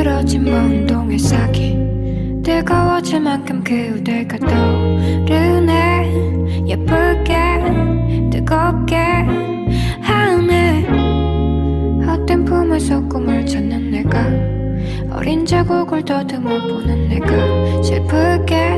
[0.00, 1.76] 그러지 뭐 운동의 싹이
[2.42, 6.10] 뜨거워질 만큼 그대가 떠오르네.
[6.66, 7.34] 예쁘게
[8.30, 8.96] 뜨겁게.
[10.00, 10.86] 하네
[12.06, 14.24] 헛된 품에서 꿈을 찾는 내가.
[15.14, 17.82] 어린 자국을 더듬어 보는 내가.
[17.82, 18.70] 슬프게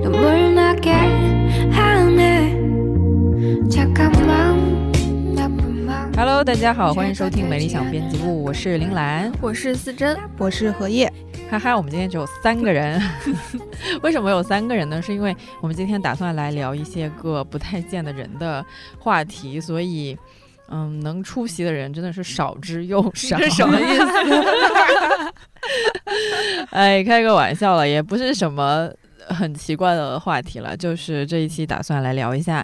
[0.00, 0.94] 눈물 나게
[6.18, 11.08] Hello，大家好，欢迎收听《美理想编辑部》，我是林兰，我是思珍，我是荷叶，
[11.48, 13.00] 哈哈，我们今天只有三个人，
[14.02, 15.00] 为什么有三个人呢？
[15.00, 18.66] 是因为我们今天打算来聊一些个不太见的人的
[18.98, 20.18] 话题，所以。
[20.70, 23.38] 嗯，能出席的人真的是少之又少。
[23.40, 24.04] 这什么意思？
[26.72, 28.86] 哎，开个玩笑了，也不是什么
[29.28, 30.76] 很奇怪的话题了。
[30.76, 32.62] 就是这一期打算来聊一下，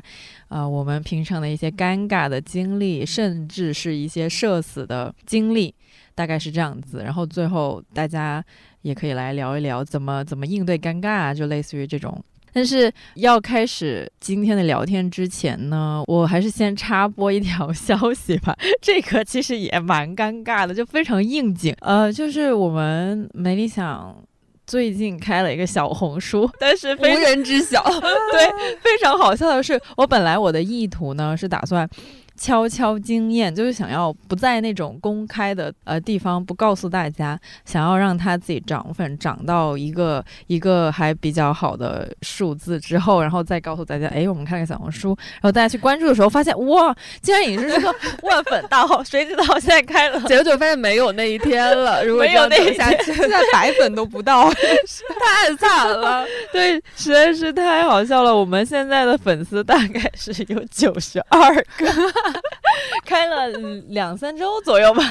[0.49, 5.75] 呃，我们平常的一些尴尬的经历，甚至是一些社死的经历，
[6.15, 7.03] 大概是这样子。
[7.03, 8.45] 然后最后大家
[8.83, 12.23] 也可以来聊一聊怎么怎么应对尴尬，就类似于这种。
[12.57, 18.57] 但是要开始今天的聊天之前呢，我还是先插播一条 消息吧。
[18.81, 21.75] 这个其实也蛮尴尬的，就非常应景。
[21.81, 24.17] 呃，就是我们没理想
[24.67, 27.83] 最近开了一个小红书， 但是无人知晓。
[28.33, 31.89] 对，非常好笑的是，我本来我的意图呢是打算。
[32.37, 56.27] 悄悄经验就是想要不在那种公开的呃地方不告诉大家，想要让他自己涨粉涨到一个一个还比较好的数字之后，然后再告诉大家，哎，我们看看小红书，然后大家去关注的时候发现，哇，竟然已经是个万粉大号，谁知道现在开了，结果发现没有那一天了，如果没有那一下去，现在白粉都不到，太惨了。
[56.53, 58.35] 对，实在是太好笑了。
[58.35, 62.24] 我们现在的粉丝大概是有九十二个。
[63.05, 63.49] 开了
[63.89, 65.03] 两三周左右吧，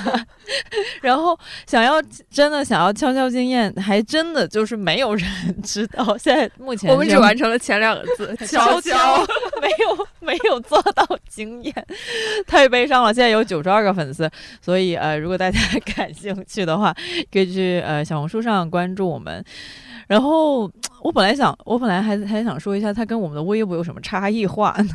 [1.01, 6.17] 然后想要真的想要悄悄经验，还真的就是没有人知道。
[6.17, 9.19] 现在目前我们只完成了前两个字，悄悄，
[9.61, 11.73] 没有没有做到经验，
[12.47, 13.13] 太悲伤了。
[13.13, 14.29] 现在有九十二个粉丝，
[14.61, 15.59] 所以呃，如果大家
[15.95, 16.93] 感兴趣的话，
[17.31, 19.43] 可以去呃小红书上关注我们。
[20.07, 20.69] 然后
[21.03, 24.89] 我本来想，我本来还还想说一下，它跟我们的微博有什么差异化呢？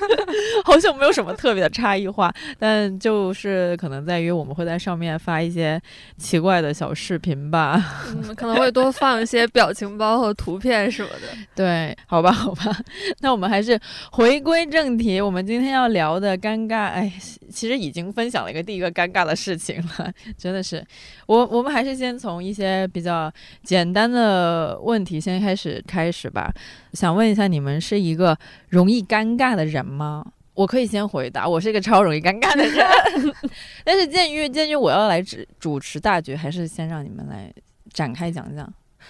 [0.64, 5.80] 好像没有什么特别的差异化，但就是可能在于我们会在上面发一些
[6.18, 11.28] 奇怪的小视频吧，嗯，可能会多放一些表情包和图片什么的。
[11.54, 12.76] 对，好吧，好吧，
[13.20, 13.80] 那我们还是
[14.12, 17.10] 回归正题，我们今天要聊的尴尬，哎，
[17.50, 20.84] 其实已经分享了一个第一个尴尬的事情了，真的是，
[21.26, 26.52] 我我们还是先从一些比较简单的问题先开始开始吧，
[26.92, 28.36] 想问一下，你们是一个
[28.70, 30.26] 容易尴尬的人吗？
[30.54, 32.84] 我可以先回答，我是一个超容易尴尬的人。
[33.86, 37.48] 但是鉴于鉴于我要来主主持大局，还是先让你们来
[37.92, 38.68] 展开讲讲，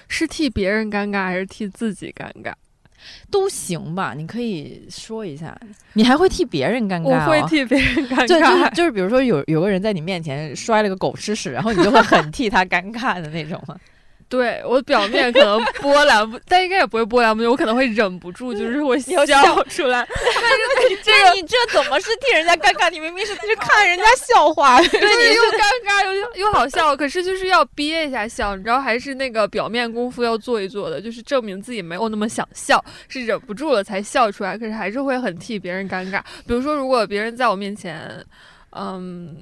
[0.09, 2.53] 是替别人尴尬还是替自己尴尬？
[3.31, 5.59] 都行吧，你可以说一下。
[5.95, 13.75] 你还会替别人尴尬、我会替别人尴尬，就是就是比如说有有个人在你面前摔了个狗吃屎，然后你就会很替他尴尬的那种吗？
[14.29, 19.25] 对我表面可能波澜不，但应该也不会波澜不惊，我可能会忍不住，就是会笑
[19.69, 20.05] 出来。
[20.11, 22.91] 但是这个你这怎么是替人家尴尬？
[22.91, 36.21] 你明明是去看人家笑话， 对，你又尴尬又又好笑，可是就是要憋一下笑，你知道，还是那个表面功夫要做一做的，就是证明自己没有那么想笑，是忍不住了才笑出来，可是还是会很替别人尴尬。
[36.47, 38.27] 比如说，如果别人在我面前，
[38.71, 39.37] 嗯。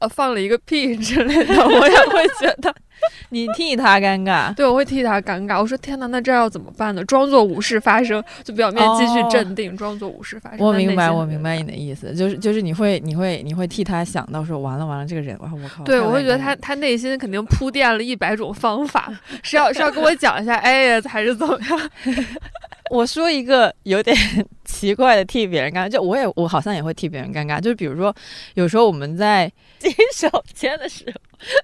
[0.00, 2.72] 呃，放了一个屁之类的，我也会觉得
[3.30, 4.54] 你替他尴尬。
[4.54, 5.60] 对，我会替他尴尬。
[5.60, 7.04] 我说天哪，那这要怎么办呢？
[7.04, 10.58] 装作无事发生，就表面继续镇定，装作无事发生。
[10.66, 15.84] 我明白，我明白你的意思，就是就是你会你会你会替他想到说完了完了，这个人哇，我靠。
[15.84, 21.90] 对，我会觉得他他内心肯定铺垫了一百种方法， 是要是要跟我讲一下，哎呀，还是怎么样？
[22.90, 24.16] 我说一个有点
[24.78, 28.14] 奇怪的替别人尴尬，就我也我好像也会替别人尴尬，就是比如说
[28.54, 31.04] 有时候我们在洗手间的时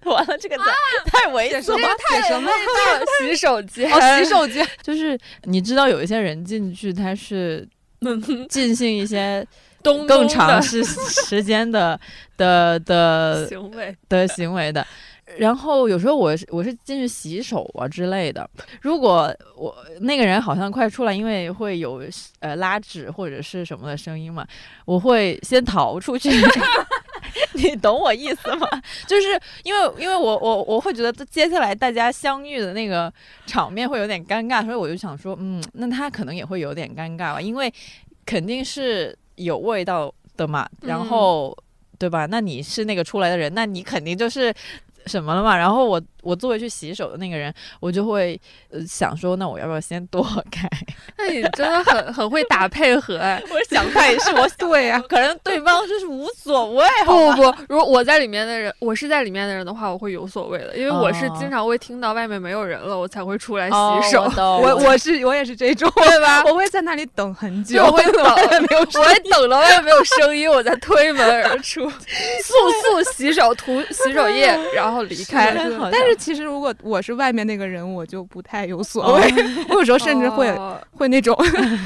[0.02, 0.56] 候，完了这个
[1.06, 2.50] 太猥琐了，太什么
[3.20, 3.88] 洗手间？
[3.92, 4.66] 哦，洗手间。
[4.82, 7.64] 就是你知道有一些人进去他是
[8.48, 9.46] 进行一些
[9.80, 11.98] 更长时时间的
[12.36, 13.96] 的的行为。
[14.08, 14.84] 的行为的。
[15.38, 18.48] 然后有时候我是我是进去洗手啊之类的，
[18.82, 22.02] 如果我那个人好像快出来，因为会有
[22.40, 24.46] 呃拉纸或者是什么的声音嘛，
[24.84, 26.30] 我会先逃出去。
[27.54, 28.68] 你懂我意思吗？
[29.06, 33.12] 就是因为因为我我我会觉得接下来大家相遇的那个
[33.46, 37.72] 场面会有点尴尬，所以我就想说，嗯，那他可能也会有点尴尬吧，因为
[38.26, 41.56] 肯定是有味道的嘛，然后
[41.98, 42.26] 对吧？
[42.26, 44.52] 那你是那个出来的人，那你肯定就是。
[45.06, 45.56] 什么了嘛。
[45.56, 48.40] 然后我我作为去洗手的那个人，我就会
[48.70, 50.68] 呃想说，那我要不要先躲开？
[51.18, 53.42] 那你真的很很会打配合哎。
[53.50, 66.42] 我想他也是我 对呀、可能对方就是无所谓，不不不，如果我在里面的人，我是在里面的人的话，我会有所谓的，因为我是哦经常会听到外面没有人了，我才会出来哦洗手， 我我我是我也是这种，对吧？
[66.44, 75.54] 我会在那里等很久，就我会等，没有我会等了外面没有声音，我再推门而出，速速洗手，涂洗手液，然后离开。
[75.92, 79.32] 但是其实如果我是外面那个人，我就不太有所谓。
[79.70, 81.34] 我有时候甚至会、哦会那种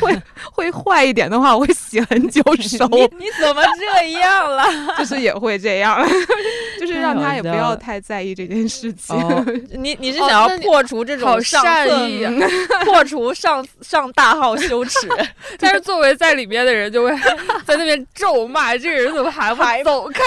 [0.00, 0.14] 会
[0.52, 4.66] 会坏一点的话，我会洗很久手，你你怎么这样了？
[4.98, 6.06] 就是也会这样，
[6.78, 9.16] 就是让他也不要太在意这件事情。
[9.16, 9.42] 哦，
[9.72, 12.30] 你你是哦想要破除这种善意啊！
[12.84, 15.08] 破除上上大号羞耻，
[15.58, 17.10] 但是作为在里面的人，就会
[17.64, 20.22] 在那边咒骂这个人怎么还不还走开？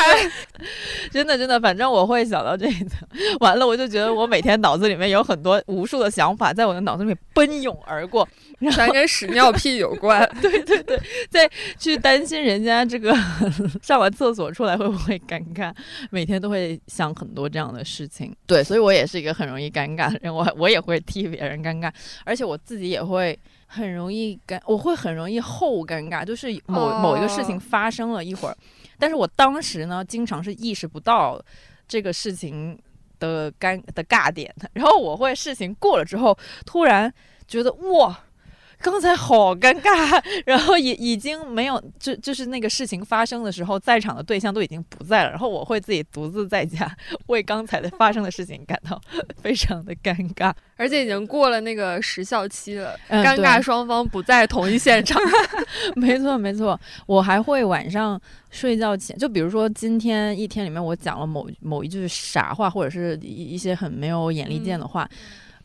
[1.11, 3.07] 真的真的，反正我会想到这一层。
[3.39, 8.27] 完了，我就觉得我每天脑子里面有很多无数的想法在我的脑子里面奔涌而过，
[8.59, 10.27] 然 后全跟屎尿屁有关。
[10.41, 10.99] 对对对，
[11.29, 13.13] 在去担心人家这个
[13.83, 15.73] 上完厕所出来会不会尴尬，
[16.09, 18.33] 每天都会想很多这样的事情。
[18.47, 21.91] 对，所以我也是一个很容易尴尬的人，我我也会替别人尴尬，
[22.23, 23.37] 而且我自己也会。
[23.73, 28.57] 很容易尴，我会很容易后尴尬，就是某、哦某一个事情发生了一会儿，
[28.99, 31.41] 但是我当时呢，经常是意识不到
[31.87, 32.77] 这个事情
[33.21, 37.13] 的尴的尬点， 然后我会事情过了之后，突然
[37.47, 38.19] 觉得哇。
[38.81, 46.89] 刚才好尴尬，然后也已经没有，就就是那个事情发生的时候，在场的对象都已经不在了，然后我会自己独自在家
[47.27, 48.99] 为刚才的发生的事情感到
[49.41, 50.53] 非常的尴尬。
[50.75, 55.21] 而且已经过了那个时效期了，嗯尴尬双方不在同一现场。
[55.95, 58.19] 没错，没错，我还会晚上
[58.49, 65.07] 睡觉前，就比如说今天一天里面我讲了某某一句傻话，或者是一一些很没有眼力见的话。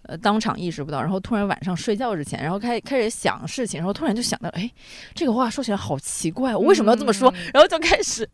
[0.06, 4.70] 呃，当场意识不到，然后突然晚上睡觉之前，然后开开始想事情，然后突然就想到，哎，
[5.14, 7.30] 这个话说起来好奇怪，我为什么要这么说？
[7.30, 8.28] 嗯 然后就开始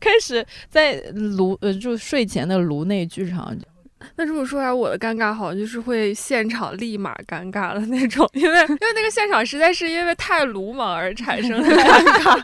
[0.00, 3.56] 开始在颅呃，就睡前的颅内剧场，
[4.16, 12.42] 那这么说来，我的尴尬好像就是会现场立马尴尬的那种，因为因为那个现场实在是因为太鲁莽而产生的尴尬，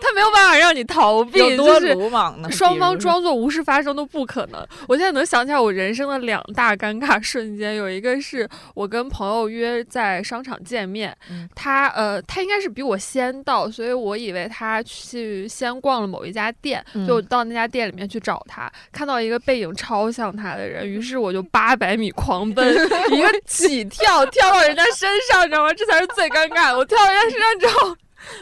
[0.00, 2.50] 他没有办法让你逃避，有多就是鲁莽呢？
[2.50, 4.66] 双方装作无事发生都不可能。
[4.88, 11.48] 我现在能想起来我人生的两大尴尬瞬间，有一个是我跟朋友约在商场见面，嗯。
[11.54, 17.06] 他呃他应该是比我先到，所以我以为他去先逛了某一家店，嗯。
[17.06, 22.74] 就到那家店里面去找他，看到一个背影超像他的人，于是我就八百米狂奔，
[23.12, 25.72] 一个起跳跳到人家身上，你知道吗？
[25.74, 26.78] 这才是最尴尬的。
[26.78, 27.96] 我跳到人家身上之后。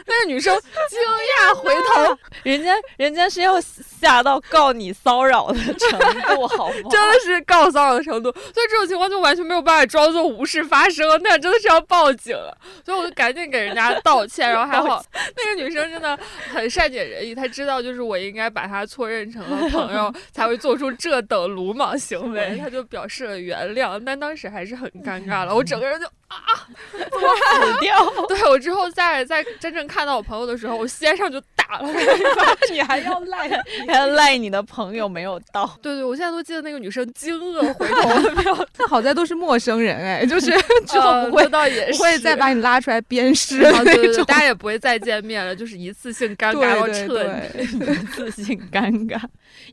[0.07, 0.51] 那个女生
[0.89, 0.99] 惊
[1.37, 6.73] 讶回头，人家人家是要吓到告你骚扰的程度，好吗？
[6.89, 12.57] 真的是告骚扰的程度，所以这种情况就完全没有办法装作无事发生，那样真的是要报警了。
[12.83, 15.05] 所以我就赶紧给人家道歉，然后还好
[15.45, 16.17] 那个女生真的
[16.51, 28.09] 很善解人意，她知道就是我应该把她错认成了朋友， 才会做出这等鲁莽行为，她就表示了原谅，但当时还是很尴尬了，我 整个人就啊死掉。
[28.27, 31.89] 对我之后再再真正看到我朋友的时候，我先上就打了。
[32.71, 33.49] 你还要赖，
[33.87, 35.77] 还要赖你的朋友没有到。
[35.81, 40.51] 对对，我现在都记得那个女生惊愕回头没有，那好在都是陌生人哎，就是
[40.87, 44.25] 之后不会、这倒也不会再把你拉出来鞭尸啊，对对对，那种。
[44.25, 47.07] 大家也不会再见面了，就是一次性尴尬到彻底。
[47.07, 49.21] 对对，自信尴尬。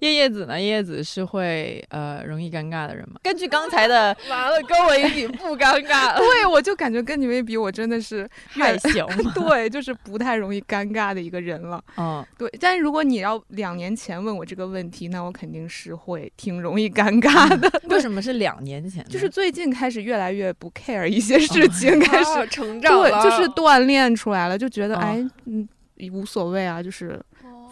[0.00, 0.60] 叶叶子呢？
[0.60, 3.18] 叶叶子是会呃容易尴尬的人吗？
[3.22, 6.20] 根据刚才的完了，跟我一起不尴尬了。
[6.42, 11.82] 对我就感觉跟你们一比，我真的是害羞 嘛，对，就是不太容易尴尬的一个人了。
[11.96, 17.70] 嗯，对，但是如果你要两年前问我这个问题，那我肯定是会挺容易尴尬的。
[17.88, 19.04] 为什么是两年前？
[19.08, 25.68] 就是最近开始越来越不 care 一些事情， 开始、啊成长了，对，就是锻炼出来了，就觉得、哦哎，嗯，
[26.12, 27.20] 无所谓啊，就是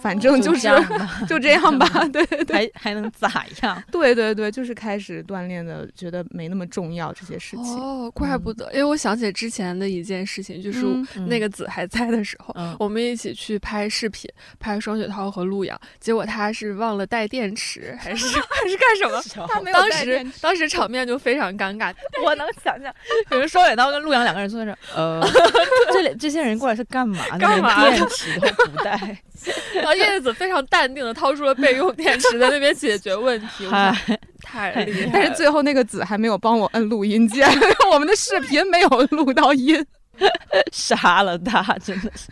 [0.00, 3.82] 反正就就是这样吧， 就这样吧， 对对对还还能咋样？
[3.92, 7.78] 对对对，就是开始锻炼的，觉得没那么重要这些事情。
[7.80, 10.80] 哦，怪不得，因为我想起之前的一件事情，就是
[11.14, 19.46] 嗯那个子还在的时候，嗯我们一起去拍视频，拍双雪涛和陆阳，结果他是忘了带电池，还是还是干什么？
[19.48, 21.92] 他没有当时当时场面就非常尴尬，
[22.24, 22.92] 我能想象，
[23.28, 25.20] 比如双雪涛跟陆阳两个人坐在这儿，呃，
[25.92, 27.38] 这里这些人过来是干嘛的？
[27.38, 29.18] 干嘛连电池都不带，
[29.74, 33.66] 然后叶子非常淡定的掏出了备用电池，在那边解决问题，
[34.42, 35.10] 太厉害了。
[35.12, 37.48] 但是最后那个子还没有帮我摁录音键，
[37.92, 39.84] 我们的视频没有录到音。
[40.70, 42.28] 杀了他，真的是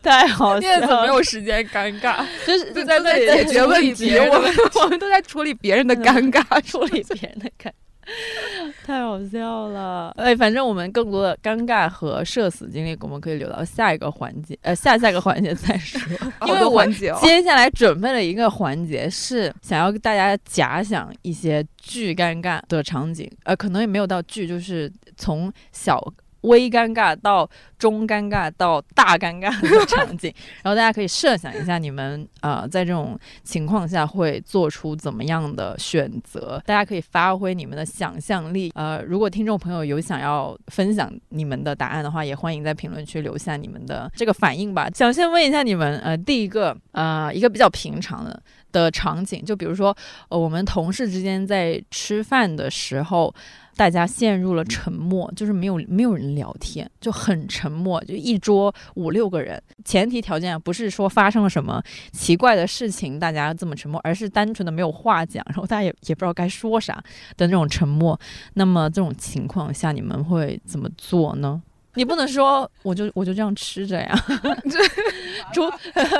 [0.00, 1.06] 太好笑叶子没。
[1.08, 7.72] 有时间尴尬，就是就在那里解决问题，我们我们都在处理别人的尴尬，处理别人的尴，
[8.84, 10.12] 太好笑了。
[10.16, 16.00] 哎，反正我们更多的尴尬和社死经历，我们可以留到下一个环节，呃，下下个环节再说。
[16.46, 17.18] 因为我环节哦。
[17.22, 26.00] 接下来准备了一个环节，是想要大家假想一些巨尴尬的场景，呃，可能也没有到巨，就是从小
[26.44, 27.48] 微尴尬到
[27.78, 30.32] 中尴尬到大尴尬的场景，
[30.62, 36.62] 然后大家可以设想一下，你们呃在这种情况下会做出怎么样的选择？
[36.66, 38.70] 大家可以发挥你们的想象力。
[38.74, 44.88] 呃，如果听众朋友有想要分享你们的答案的话，也欢迎在评论区留下你们的这个反应吧。
[44.94, 49.96] 想先问一下你们，呃，第一个，呃，一个比较平常的的场景，就比如说，
[50.28, 53.34] 呃，我们同事之间在吃饭的时候。
[53.76, 59.60] 大家陷入了沉默，就是没有没有人聊天，就很沉默，就一桌五六个人。
[59.84, 66.94] 前提条件不是说发生了什么奇怪的事情，大家这么沉默，而是单纯的没有话讲，然后大家也也不知道该说啥
[67.36, 68.18] 的那种沉默。
[68.54, 71.62] 那么这种情况下，你们会怎么做呢？
[71.94, 74.14] 你不能说我就我就这样吃着呀
[75.52, 75.62] 除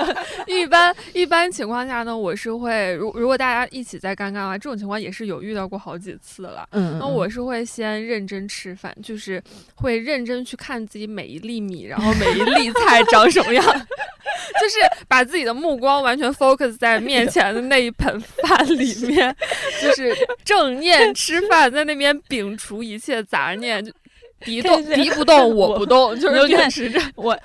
[0.46, 6.66] 一般一般情况下呢，我是会，如如果大家一起在尴尬的话，这种情况也是有遇到过好几次了。
[6.72, 9.42] 嗯，那我是会先认真吃饭，就是
[9.74, 14.78] 会认真去看自己每一粒米，然后每一粒菜长什么样，就是
[15.08, 19.34] 把自己的目光完全 focus 在面前的那一盆饭里面，
[19.82, 20.14] 就是
[20.44, 23.92] 正念吃饭，在那边摒除一切杂念，就
[24.44, 27.00] 敌动敌不动我不动，就是看秉持着。
[27.14, 27.38] 我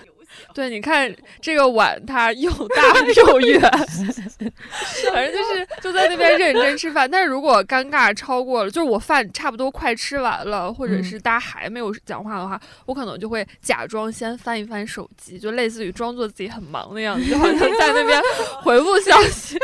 [0.54, 2.84] 对，你看这个碗，它又大
[3.16, 7.10] 又 圆，反正就是就在那边认真吃饭。
[7.10, 18.22] 但是如果尴尬超过了，就是我饭差不多快吃完了，或者嗯是大家还没有讲话的话，我可能就会假装先翻一翻手机，就类似于装作自己很忙的样子，就好像在那边
[18.64, 19.58] 回复消息，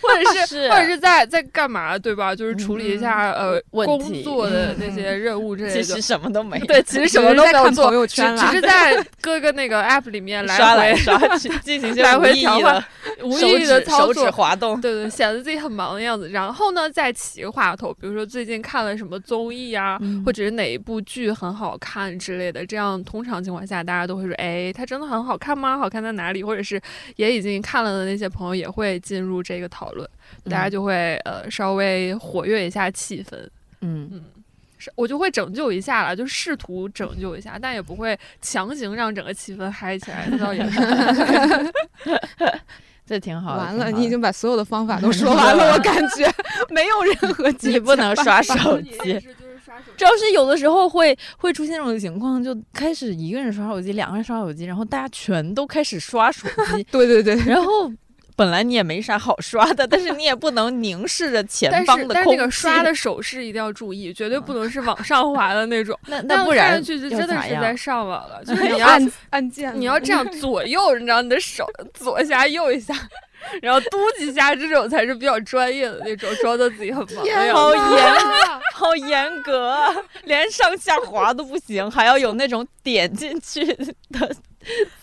[0.00, 2.34] 或者是是或者是在在干嘛，对吧？
[2.34, 5.82] 就是处理一下、呃工作的那些任务之类的。
[5.82, 12.84] 其实什么都没有，对，其实什么都没有做只是在看朋，友圈啦只是在各个那个 app 里面来刷来回刷去进行一些来回调换的
[13.24, 14.32] 无手意义的指手指操作。
[14.32, 14.80] 滑动。
[14.80, 16.30] 对对，显得自己很忙的样子。
[16.30, 22.64] 然后呢，再起个话头，比如说最近看了什么综艺啊，嗯或者是哪一部剧很好看之类的。
[22.64, 25.76] 这样通常情况下，大家都会说：“哎，它真的很好看吗？
[25.78, 26.80] 好看在哪里？”或者是
[27.16, 30.08] 也已经看了的那些朋友也会进入这个讨论，
[30.44, 33.36] 大家嗯就会呃稍微活跃一下气氛。
[33.80, 34.41] 嗯嗯，是
[34.94, 40.80] 我就会拯救一下了，就试图拯救一下，但也不会强行让整个气氛嗨起来，那倒也 是。
[43.04, 43.62] 这挺好的。
[43.62, 46.32] 完了，你已经把所有的方法都 说完了，我感觉
[46.70, 49.20] 没有任何你解不能刷手机。
[49.96, 56.46] 主要是有的时候会会出现这种情况，就开始一个人刷手机，两个人刷手机，然后大家全都开始刷手
[56.76, 57.90] 机，对对对，然后
[58.36, 62.10] 本来你也没啥好刷的，但是你也不能凝视着前方的空气。
[62.10, 68.42] 是但是那个刷的手势一定要注意，绝对不能是往上滑的那种， 那那不然上去就真的是在上网了。
[68.44, 72.94] 就是你 要按按键，你要这样 左右，你知道你的手左一下右一下。
[73.60, 77.24] 然后嘟几下，这种才是比较专业的那种，装的自己很忙。
[77.52, 78.14] 好严，
[78.72, 83.64] 好严格啊，连上下滑都不行，还要有那种点进去
[84.10, 84.32] 的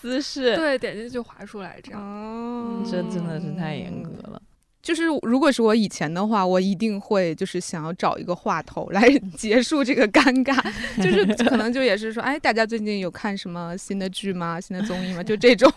[0.00, 0.56] 姿势。
[0.56, 2.00] 对，点进去划出来这样。
[2.00, 4.39] 哦，这真的是太严格了。
[4.82, 10.56] 就是如果是我以前的话，我一定会就是想要找一个话头来 结束这个尴尬，
[11.02, 14.60] 就是 可能就也是说，哎，大家最近有看什么新的剧吗？
[14.60, 15.22] 新的综艺吗？
[15.22, 15.70] 就这种，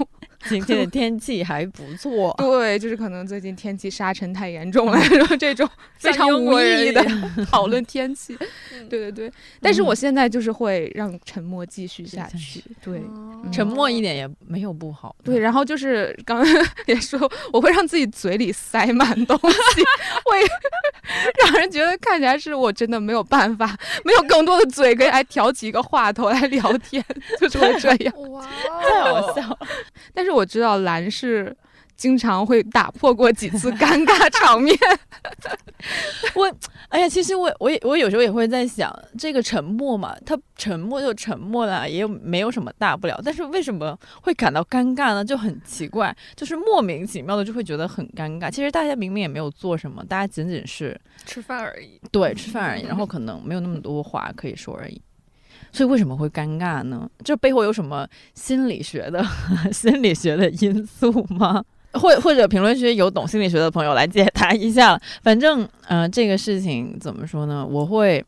[0.48, 5.68] 今天的天气还不错，对，就是可能最近天气沙尘太严重了，然后这种
[6.00, 7.04] 非常无意义的
[7.50, 8.38] 讨论天气，
[8.74, 9.32] 嗯对对对。
[9.60, 13.00] 但是我现在就是会让沉默继续下下去，对。
[13.00, 15.14] 哦沉默一点也没有不好。
[15.22, 19.84] 对，，然后就是刚刚也说，我会让自己嘴里塞满东西，
[20.26, 20.40] 会
[21.46, 27.04] 让人觉得看起来是我真的没有办法，没有更多的嘴可以来挑起一个话头来聊天，
[27.40, 28.32] 就是会这样。
[28.32, 28.46] 哇
[28.82, 29.58] 太好哦，笑了。
[30.14, 31.56] 但是我知道蓝是
[32.04, 34.78] 经常会打破过几次 尴尬场面，
[36.36, 36.54] 我
[36.90, 43.18] 哎呀，其实我我也我有时候也会在想，这个沉默嘛，他沉默就沉默了，也没有什么大不了。
[43.24, 45.24] 但是为什么会感到尴尬呢？
[45.24, 48.52] 就很奇怪，就是莫名其妙的就会觉得很尴尬。
[48.52, 52.02] 其实大家明明也没有做什么，大家仅仅是吃饭而已。
[52.12, 55.02] 对吃饭而已，然后可能没有那么多话可以说而已。
[55.72, 57.10] 所以为什么会尴尬呢？
[57.24, 59.26] 这背后有什么心理学的
[59.72, 61.64] 心理学的因素吗？
[61.94, 65.00] 或或者评论区有懂心理学的朋友来解答一下。
[65.22, 67.66] 反正，呃，这个事情怎么说呢？
[67.66, 68.24] 我会，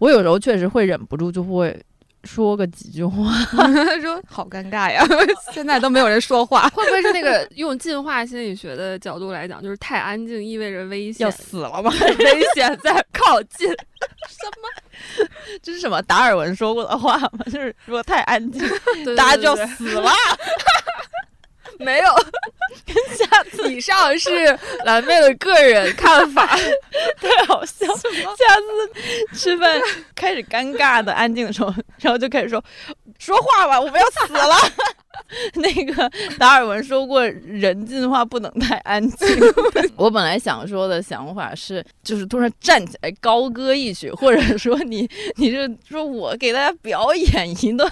[0.00, 1.78] 我有时候确实会忍不住就会
[2.24, 3.32] 说个几句话。
[4.00, 5.02] 说好尴尬呀，
[5.52, 6.68] 现在都没有人说话。
[6.68, 11.90] 会不会是那个用进化心理学的角度来讲，就是太安静意味着危险要，死了吗？
[12.18, 13.68] 危险在靠近？
[14.28, 15.26] 什么
[15.62, 17.30] 这是什么达尔文说过的话吗？
[17.46, 18.62] 就是如果太安静，
[19.04, 20.10] 对大家就要死了。
[21.78, 22.04] 没有。
[23.70, 26.46] 以上是蓝妹的个人看法。
[27.20, 27.96] 太好笑了！
[27.96, 29.80] 下次吃饭
[30.14, 32.62] 开始尴尬的安静的时候，然后就开始说
[33.18, 34.56] 说话吧，我们要死了。
[35.56, 39.28] 那个达尔文说过，人进化不能太安静。
[39.96, 47.90] 我本来想说的想法是，就是突然站起来高歌一曲，或者说你你是说我给大家表演一段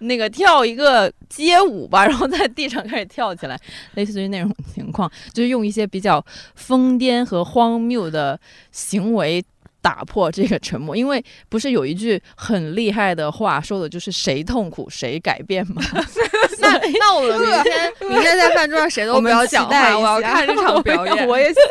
[0.00, 3.58] 那个跳一个街舞吧，然后在地上开始跳起来，
[3.94, 6.24] 类似于那种情况，就是用一些比较
[6.54, 8.38] 疯癫和荒谬的
[8.70, 9.44] 行为。
[9.82, 15.82] 打破这个沉默，因为不是有一句很厉害的话，说的就是谁痛苦谁改变吗？
[16.60, 21.26] 那那我们明天 明天在饭桌上谁都不要讲话，我要看这场表演。
[21.28, 21.62] 我也想。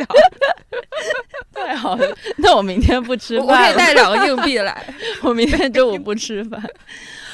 [1.54, 4.86] 太好了，那我明天不吃饭我可以，带两个硬币来。
[5.22, 6.62] 我明天中午不吃饭。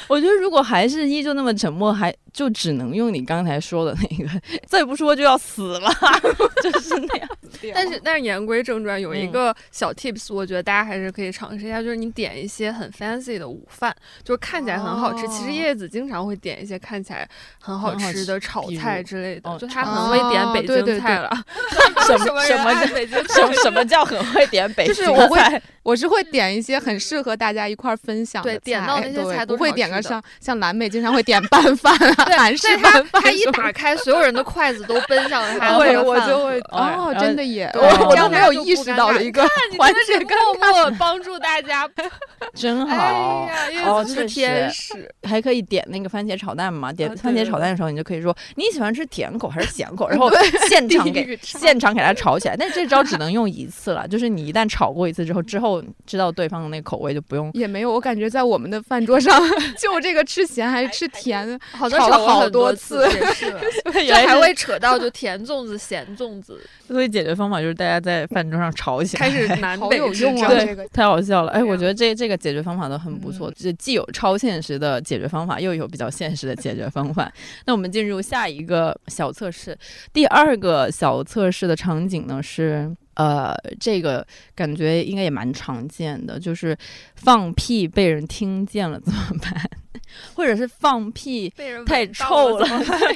[0.08, 4.30] 我觉得如果还是依旧那么沉默，还就只能用你刚才说的那个，
[4.66, 5.90] 再不说就要死了，
[6.62, 7.28] 就是那样。
[7.74, 15.24] 但是但是言归正传，有一嗯个小 tips，我觉得大家还是可以尝试一下，就是你点一些很 fancy 的午饭，就是看起来很好吃。
[15.26, 21.30] 哦其实叶子经常会点一些看起来很好吃吃的炒菜之类的，哦就他很会点北京菜了。
[22.06, 23.52] 什什么什么叫北京什么？
[23.62, 25.40] 什么叫很会点北京菜就是我会？
[25.82, 39.42] 我是会点一些很适合大家一块儿分享的对点到那些对菜都不会点个像像蓝妹经常会点拌饭啊、 韩式拌饭他一打开，所有人的筷子都奔向了他的对那个饭我就会哦真的也，我我这样没有意识到的一 个
[39.78, 40.18] 环节。
[40.18, 41.88] 默默帮助大家。
[42.54, 42.96] 真哎
[43.84, 43.98] 好。
[43.98, 45.08] 哦子是天使。
[45.22, 46.92] 还可以点那个番茄炒蛋嘛？
[46.92, 50.30] 点番茄炒蛋的时候，你就可以说你喜欢吃甜口还是咸口，然后
[50.68, 52.56] 现场给现场给它炒起来。
[52.56, 57.50] 但这招只能用一次了，就是你一旦炒过一次之后，之后知道对方的那个口味就不用。
[57.54, 59.40] 也没有，我感觉在我们的饭桌上，
[59.92, 63.06] 就这个吃咸还是吃甜，好像炒了好多次。
[63.92, 70.48] 这还会扯到就甜粽子、咸粽子，所以解决方法就是大家在饭桌上吵起来，开始 南好北之有用啊！
[70.48, 71.52] 这个太好笑了。
[71.52, 77.32] 哎，我觉得这这个解决方法都很不错，这既有超现实的解决方法，又有比较现实的解决方法。
[77.64, 79.76] 那我们进入下一个小测试，
[80.12, 82.94] 第二个小测试的场景呢是。
[83.16, 86.76] 呃，这个感觉应该也蛮常见的，就是
[87.16, 89.52] 放屁被人听见了怎么办？
[90.34, 91.52] 或者是放屁
[91.84, 92.66] 太臭了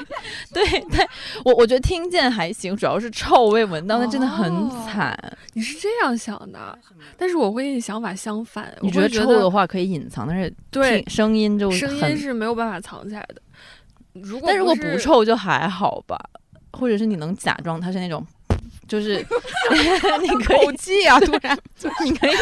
[0.52, 1.06] 对，太
[1.44, 5.38] 我我觉得听见还行，主要是臭被闻到，那真的很哦惨。
[5.54, 6.76] 你是这样想的，
[7.16, 8.74] 但是我会跟你想法相反。
[8.80, 13.40] 你觉得臭的话可以隐藏，但是对声音就声很音是没有办法藏起来的。
[14.12, 16.18] 如果但如果不不臭就还好吧，
[16.72, 18.26] 或者是你能假装它是那种，
[18.90, 19.24] 就是
[20.20, 21.56] 你可以口技啊，突然
[22.04, 22.32] 你可以，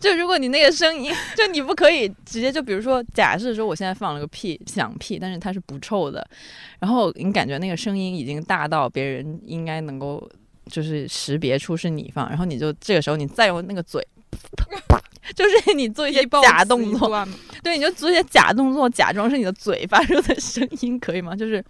[0.00, 6.26] 就如果你那个声音，就你不可以直接就比如说，假设说我现在放了个屁，响屁，但是它是不臭的，
[6.78, 10.26] 然后你感觉那个声音已经大到别人应该能够
[10.70, 14.02] 就是识别出是你放，然后你就这个时候你再用那个嘴。
[15.36, 17.28] 就是你做一些假动作，作，
[17.62, 21.36] 对，你就做一些假动作，假装是你的嘴发出的声音，可以吗？
[21.36, 21.62] 就是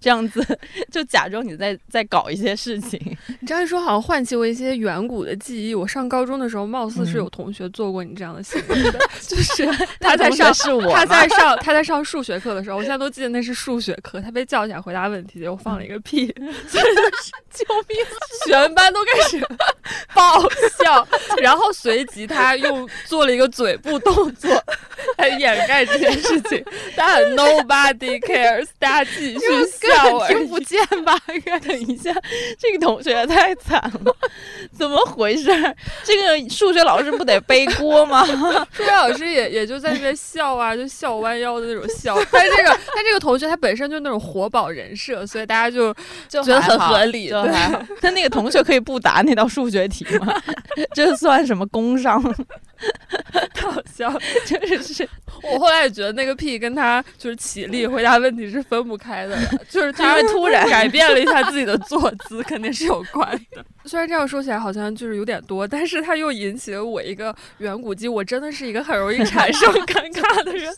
[0.00, 0.44] 这样子，
[0.90, 2.98] 就假装你在在搞一些事情。
[3.40, 5.74] 你这样一说，好像唤起我一些远古的记忆。
[5.74, 9.66] 我上高中的时候，貌似是有同学做过你这样的行为的，就是
[10.00, 16.26] 他在上是我他在上他在上数学课的时候，我现在都记得那是数学课，他被叫起来回答问题，结果放了一个屁，
[16.66, 16.84] 所以
[17.52, 17.98] 救命！
[18.46, 19.38] 全班都开始
[20.14, 20.40] 爆
[20.82, 21.06] 笑，
[21.42, 24.50] 然后随即他又做了一个嘴部动作
[25.18, 26.64] 来掩盖这件事情，
[26.96, 29.88] 但 nobody cares，大家继续笑
[30.28, 31.16] 听不见吧？
[31.66, 32.12] 等一下，
[32.58, 34.16] 这个同学太惨了，
[34.76, 35.76] 怎么回事儿？
[36.04, 38.24] 这个数学老师不得背锅吗？
[38.72, 42.16] 数学老师也也就在那边笑啊，就笑弯腰的那种笑。
[42.30, 45.94] 但这个，但这个同学他本身就那种活宝人设，所以大家就
[46.28, 47.82] 就觉得很合理对就还好。
[48.00, 50.34] 但那个同学可以不答那道数学题吗？
[50.94, 52.22] 这算什么工伤？
[53.60, 54.12] 好笑。
[54.46, 55.08] 真是
[55.42, 59.38] 我后来也觉得那个屁跟他就是起立回答问题是分不开的，
[59.68, 63.64] 就是他会突然改变了一下自己的坐姿，肯定是有关的。
[63.84, 70.74] 虽然这样说起来好像就是有点多，但是他又引起了我一个远古记，我真的是一个很容易产生尴尬的人。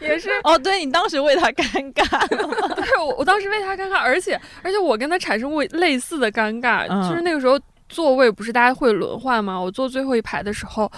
[0.00, 2.02] 也是，哦，对你当时为他尴尬
[2.36, 7.60] 了，对我我当时为他尴尬，而且而且我跟他产生过类似的尴尬，嗯就是那个时候
[7.94, 9.56] 座位不是大家会轮换吗？
[9.56, 10.90] 我坐最后一排的时候，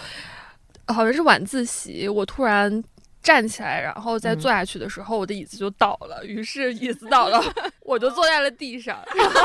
[0.88, 2.82] 好像是晚自习，我突然
[3.22, 7.44] 站起来，然后再嗯坐下去的时候，我的椅子就倒了，于是椅子倒了，
[7.84, 9.40] 我就坐在了地上，然后。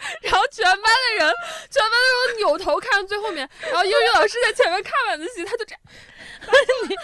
[0.22, 1.34] 然后全班的人，
[1.70, 5.80] 全班的人扭头看最后面，然后英语老师在前面看晚自习，他就这样，
[6.88, 6.96] 你，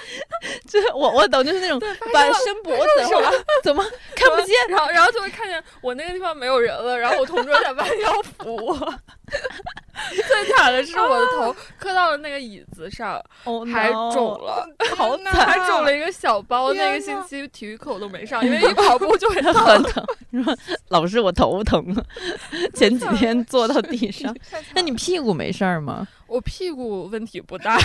[0.67, 1.79] 就是我我懂，就是那种
[2.11, 3.31] 把伸脖子，然后啊
[3.63, 4.57] 怎么看不见？
[4.71, 8.95] 然后然后就会看见我那个地方没有人了，然后我同桌在弯腰扶我。
[9.27, 16.73] 最惨的是我的头磕到了那个椅子上，哦还肿，了，好 惨，还肿了一个小包。
[16.75, 19.83] 那个星期体育课我都没上， 因为一跑步就会很疼。
[19.85, 20.05] 疼。
[20.31, 20.57] 你说
[20.89, 22.05] 老师，我头疼了，
[22.75, 24.35] 前几天坐到地上。
[24.75, 26.07] 那你屁股没事儿吗？
[26.27, 27.79] 我屁股问题不大，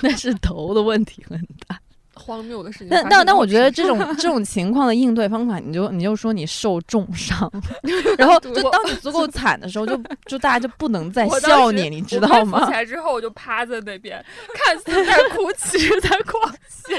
[0.00, 1.78] 但是头的问题很大。
[2.26, 7.50] 荒谬的事情但但但我觉得这种这种情况的应对方法，你就你就说你受重伤，
[8.18, 12.72] 然后就当你足够惨的时候， 就就大家就不能再笑你，你知道吗起？
[12.72, 16.96] 来之后，我就趴在那边，看似在哭，其实在狂笑，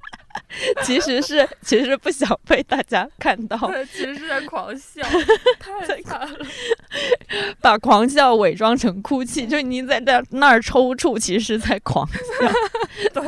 [0.82, 5.02] 其实是其实是不想被大家看到，对，其实是在狂笑，
[5.58, 6.46] 太惨了。
[7.60, 13.12] 把狂笑伪装成哭泣，就你在那那儿抽搐，其实在狂笑。
[13.12, 13.22] 对，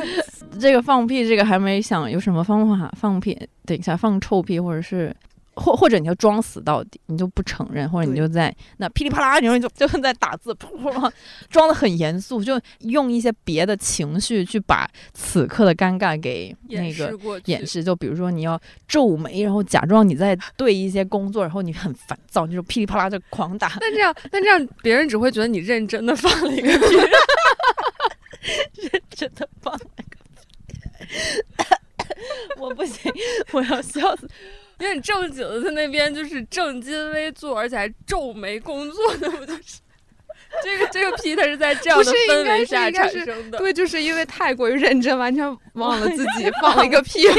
[0.59, 3.37] 这个放屁，这个还没想有什么方法放屁。
[3.65, 5.15] 等一下，放臭屁，或者是
[5.53, 11.11] 或或者你就装死到底，你就不承认，或者你就在那噼里啪啦，然后你就就在打字，噗噗噗，
[11.49, 17.11] 装的很严肃，就用一些别的情绪去把此刻的尴尬给那个
[17.45, 17.83] 掩饰。
[17.83, 23.73] 就比如说你要皱眉，然后假装你在对一些工作，然后你很烦躁，你就噼里啪啦就狂打。
[23.79, 26.95] 但这样，但这样别人只会觉得你认真的放了一个屁。
[28.91, 30.16] 认真的放了个屁，
[32.57, 33.11] 我不行，
[33.51, 34.27] 我要笑死。
[34.79, 39.79] 因为正经的在那边就是正襟危坐，而且还皱眉工作，那不就是？
[40.63, 43.57] 这个这个屁它是在这样的不是应氛该是围下应该是产生的。
[43.57, 47.33] 对，就是因为太过于认真，完全忘了自己放了一个屁，应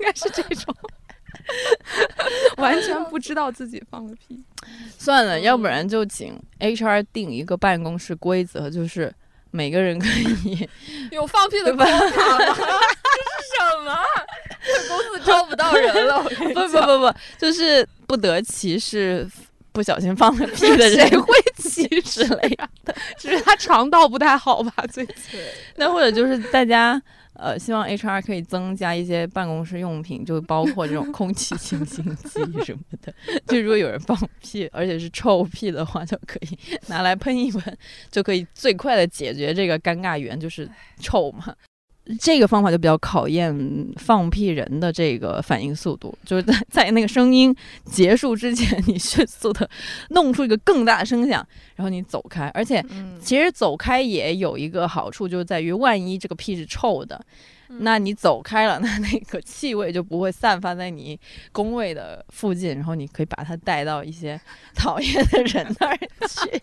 [0.00, 0.74] 该是这种，
[2.58, 4.38] 完全不知道自己放了屁。
[4.98, 9.10] 算了，要不然就请 HR 定一个办公室规则，就是
[9.50, 10.06] 每个人可
[10.44, 10.68] 以
[11.10, 11.88] 有放屁的 quota 吗？
[11.88, 13.01] 这是什
[13.84, 13.96] 么？
[14.64, 16.22] 这 公司招不到人了。
[16.22, 19.28] 不不不不，就是不得歧视
[19.72, 22.48] 不小心放了屁的人，谁会歧视类
[22.84, 22.94] 的。
[23.18, 24.72] 只是他肠道不太好吧？
[24.90, 25.14] 最近
[25.76, 27.00] 那或者就是大家
[27.34, 33.12] 呃，希望 HR 可以增加一些办公室用品，就包括这种空气清新剂什么的。
[33.48, 36.58] 就如果有人放屁，而且是臭屁的话，就可以
[36.88, 37.76] 拿来喷一喷，
[38.10, 40.68] 就可以最快的解决这个尴尬源，就是
[41.00, 41.52] 臭嘛。
[42.18, 43.54] 这个方法就比较考验
[43.96, 49.68] 放屁人的这个反应速度，就是在 在那个声音结束之前，你迅速的
[50.10, 57.24] 弄出一个更大的声响，然后你走开，而且嗯，其实走开也有一个好处，就是在于万一这个屁是臭的，
[57.68, 61.18] 嗯那你走开了，那那个气味就不会散发在你
[61.52, 64.38] 工位的附近，然后你可以把它带到一些
[64.74, 65.96] 讨厌的人那儿
[66.28, 66.60] 去。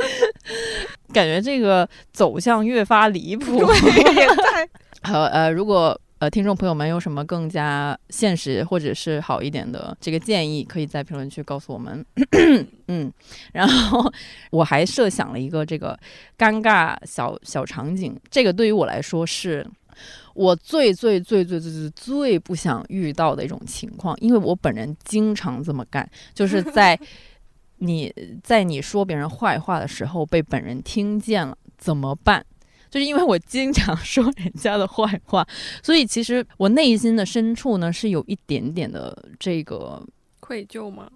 [1.12, 3.60] 感觉这个走向越发离谱。
[5.02, 12.04] 好，呃，如果呃听众朋友们有什么更加现实或者是好一点的这个建议，可以在评论区告诉我们。
[12.88, 13.12] 嗯，
[13.52, 14.12] 然后
[14.50, 15.98] 我还设想了一个这个
[16.36, 19.66] 尴尬小小场景，这个对于我来说是。
[20.34, 26.94] 我最最最最最最最不想遇到的一种情况，因为我本人经常这么干，就是在
[27.78, 28.12] 你
[28.42, 32.44] 在你说别人坏话的时候被本人听见了，怎么办？
[32.88, 35.46] 就是因为我经常 说人家的坏话，
[35.82, 40.02] 所以其实我内心的深处呢是有一点点的这个
[40.40, 41.10] 愧疚吗？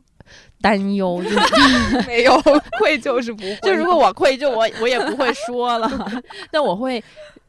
[0.60, 1.38] 担忧，就是
[2.06, 2.40] 没有
[2.78, 3.58] 愧疚是不会。
[3.62, 5.90] 就如果我愧疚，我我也不会说了，
[6.50, 7.02] 但我会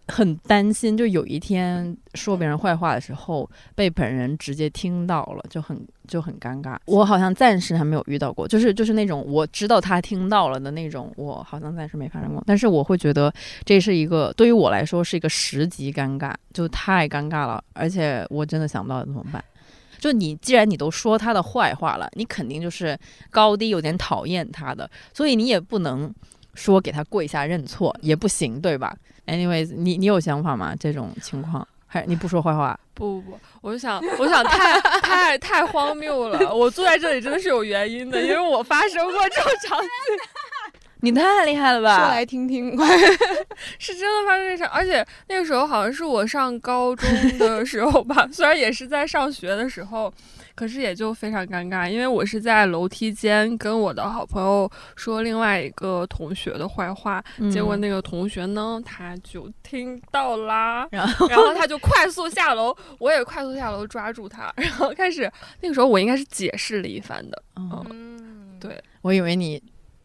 [0.07, 6.75] 很担心，就有一天说别人坏话的时候，被本人直接听到了，就很就很尴尬。
[6.85, 12.43] 我好像暂时还没有遇到过，就是就是那种我知道他听到了的那种，我好像暂时没发生过。
[12.45, 19.41] 但是我会觉得这是一个对于我来说是一个十级尴尬，就太尴尬了，而且我真的想不到怎么办。
[20.01, 22.97] 就你既然你都说他的坏话了，你肯定就是
[23.29, 26.11] 高低有点讨厌他的，所以你也不能
[26.55, 28.93] 说给他跪下认错也不行，对吧
[29.27, 30.75] ？Anyways，你你有想法吗？
[30.77, 32.77] 这种情况，还你不说坏话？
[32.95, 36.53] 不不不，我就想，我想太 太太荒谬了。
[36.53, 39.87] 我坐在这里真的是有原因的，因为我发生过这种场景。
[41.01, 41.97] 你太厉害了吧！
[41.97, 42.71] 说来听听，
[43.79, 50.13] 是真的发生这事，而且那个时候好像是我上高中的时候吧， 虽然也是在上学的时候，
[50.53, 69.61] 可是也就非常尴尬，因为我是在楼梯间跟我的好朋友说另外一个同学的坏话，结果那个同学呢他就听到啦，然后然后他就快速下楼，我也快速下楼抓住他，然后开始那个时候我应该是解释了一番的，嗯，嗯，对，我以为你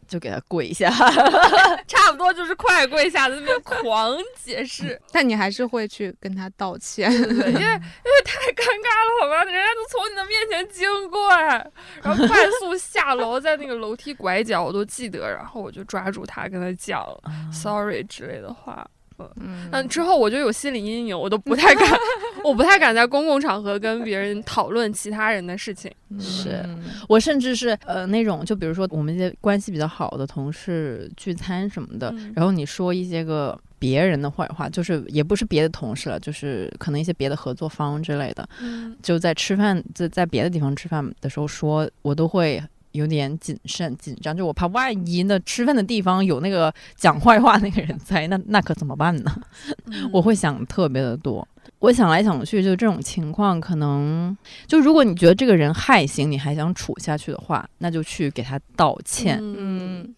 [0.07, 0.89] 就给他跪下，
[1.87, 5.01] 差不多就是快跪下在那边狂解释。
[5.13, 7.11] 但你还是会去跟他道歉。
[7.13, 9.45] 因为 因为太尴尬了，好吧？
[9.45, 11.71] 人家都从你的面前经过哎，
[12.03, 17.05] 然后快速下楼，在那个楼梯拐角我都记得，然后我就抓住他跟他讲
[17.53, 18.87] sorry 之类的话。
[19.19, 21.89] 嗯嗯，之后我就有心理阴影，我都不太敢，
[22.45, 25.91] 我不太敢在公共场合跟别人讨论其他人的事情。
[26.21, 42.63] 是嗯我甚至是呃那种，就比如说我们一些关系比较好的同事聚餐什么的，嗯然后你说一些个别人的坏话，就是也不是别的同事了，就是可能一些别的合作方之类的，嗯就在吃饭在在别的地方吃饭的时候说，我都会。
[42.97, 49.41] 有点谨慎紧张，就我怕万一那吃饭的地方有那个讲坏话那个人在，那那可怎么办呢？
[49.87, 51.47] 嗯我会想特别的多。
[51.79, 59.39] 我想来想去，就这种情况，可能就如果你觉得这个人害行，你还想处下去的话，那就去给他道歉。
[59.41, 60.15] 嗯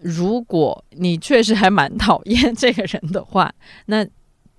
[0.00, 3.52] 如果你确实还蛮讨厌这个人的话，
[3.86, 4.04] 那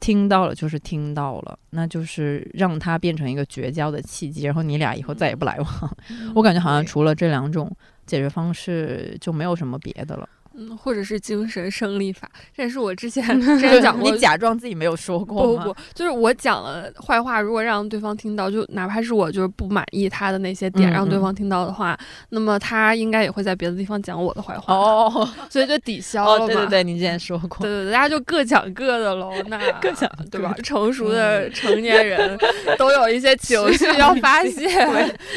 [0.04, 5.98] 听到了就是听到了，那就是让它变成一个绝交的契机，然后你俩以后再也不来往。
[6.36, 7.74] 我感觉好像除了这两种
[8.06, 10.28] 解决方式，就没有什么别的了。
[10.56, 15.64] 嗯，或者是精神胜利法，这也是我之前 之前讲过你假装自己没有说过吗？
[15.64, 21.98] 不不不，就是我讲了坏话，如果让对方听到，就哪怕是我就是不满意他的那些点，让对方听到的话，
[22.30, 26.46] 那么他应该也会在别的地方讲我的坏话，哦所以就抵消了。
[26.46, 27.60] 对对对，你之前说过。
[27.62, 30.54] 对对对，大家就各讲各的喽， 那各讲对吧？
[30.64, 32.38] 成熟的成年人
[32.78, 34.68] 都有一些情绪要发泄，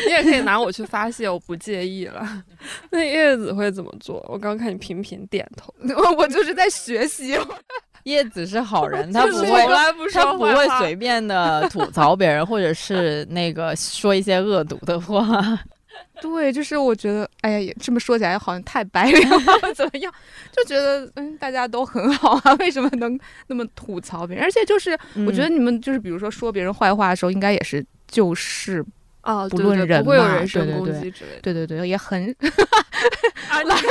[0.07, 2.45] 你也可以拿我去发泄，我不介意了。
[2.91, 4.25] 那叶子会怎么做？
[4.29, 7.39] 我刚看你频频点头，我 我就是在学习，
[8.03, 15.59] 叶子是好人， 他不会从来不说他不会随便的吐槽别人，或者是那个说一些恶毒的话。
[16.21, 19.39] 对，就是我觉得，哎呀，也这么说起来好像太白脸了，
[19.75, 20.13] 怎么样？
[20.51, 24.45] 就觉得嗯，大家都很好啊，为什么能那么吐槽别人？
[24.45, 28.85] 而且就是，我觉得你们就是比如说说别人坏话的时候，应该也是就事，
[29.27, 31.41] 啊，不对对论人不会有嘛人身攻对对对击之类的。
[31.43, 32.23] 对对对，也很
[33.51, 33.87] 啊，你开始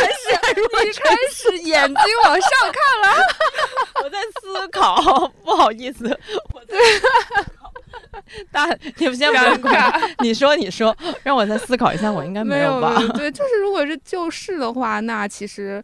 [0.55, 3.17] 你开始眼睛往上看了，
[4.03, 6.05] 我在思考，不好意思，
[6.53, 6.99] 我在思
[7.57, 7.71] 考。
[8.51, 8.65] 大，
[8.97, 12.95] 你们先不要管，你说你说，让我再思考一下，我应该没有吧？
[12.97, 15.83] 没有对，就是如果是就事的话，那其实。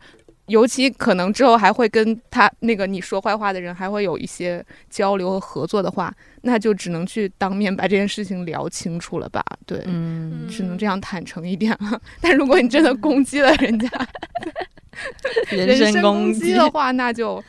[0.52, 9.44] 尤其可能之后还会跟他那个你说坏话的人还会有一些交流和合作的话，那就只能去当面把这件事情聊清楚了吧？
[9.66, 12.00] 对，嗯，只能这样坦诚一点了。
[12.22, 13.90] 但如果你真的攻击了人家，
[15.50, 17.42] 人身身攻击的话，那就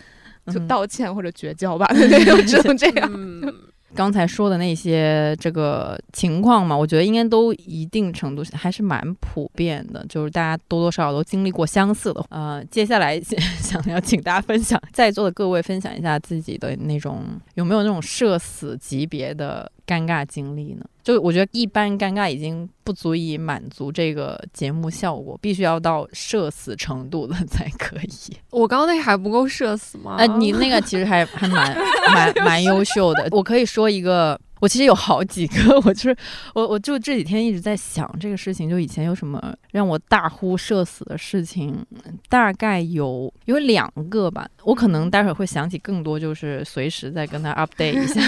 [0.46, 3.10] 就嗯道歉或者绝交吧， 对，就只能这样。
[3.12, 3.52] 嗯，
[3.94, 12.24] 刚才说的那些这个情况嘛，我觉得应该都一定程度还是蛮普遍的，就是大家多多少少都经历过相似的。
[12.30, 13.20] 呃，接下来
[13.60, 17.22] 想要请大家分享，在座的各位分享一下自己的那种
[17.54, 20.84] 有没有那种社死级别的尴尬经历呢？
[21.02, 28.36] 就我觉得一般尴尬已经不足以满足这个节目效果，必须要到社死程度的才可以。
[28.50, 30.16] 我刚刚那还不够社死吗？
[30.18, 31.76] 呃，你那个其实还还蛮
[32.14, 33.26] 蛮蛮优秀的。
[33.32, 36.16] 我可以说一个，我其实有好几个， 我就是
[36.54, 41.84] 我我就这几天一直在想这个事情，就以前有什么让我大呼社死的事情，
[42.28, 44.48] 大概有有两个吧。
[44.62, 48.22] 我可能待会儿会想起更多，就是随时再跟他 update 一下。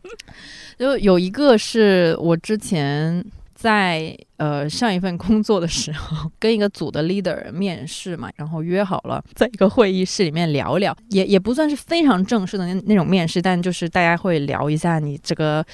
[0.78, 3.22] 就有一个是我之前
[3.64, 15.64] 在呃上一份工作的时候，跟一个组的 leader 面试嘛，然后约好了在一个会议室里面聊聊，也也不算是非常正式的那那种面试，但就是大家会聊一下你这个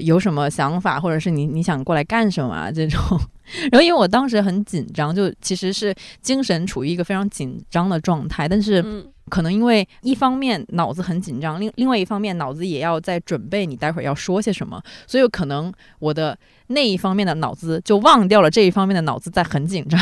[0.00, 3.00] 有什么想法，或者是你你想过来干什么啊这种。
[3.72, 19.98] 然后因为我当时很紧张，就其实是精神处于一个非常紧张的状态，但是嗯可能因为一方面脑子很紧张，另另外一方面脑子也要在准备你待会儿要说些什么，所以可能我的那一方面的脑子就忘掉了这一方面的脑子在很紧张